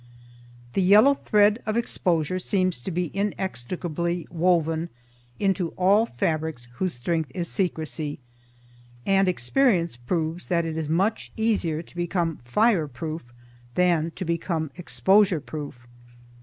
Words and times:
The 0.73 0.81
yellow 0.81 1.13
thread 1.13 1.61
of 1.67 1.77
exposure 1.77 2.39
seems 2.39 2.79
to 2.79 2.89
be 2.89 3.15
inextricably 3.15 4.25
woven 4.31 4.89
into 5.39 5.75
all 5.77 6.07
fabrics 6.07 6.67
whose 6.77 6.95
strength 6.95 7.29
is 7.35 7.47
secrecy, 7.47 8.17
and 9.05 9.27
experience 9.27 9.97
proves 9.97 10.47
that 10.47 10.65
it 10.65 10.75
is 10.75 10.89
much 10.89 11.31
easier 11.37 11.83
to 11.83 11.95
become 11.95 12.39
fireproof 12.43 13.31
than 13.75 14.09
to 14.15 14.25
become 14.25 14.71
exposure 14.75 15.39
proof. 15.39 15.85